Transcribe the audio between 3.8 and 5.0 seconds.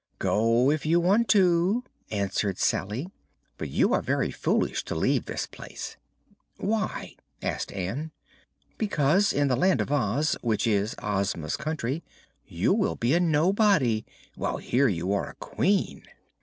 are very foolish to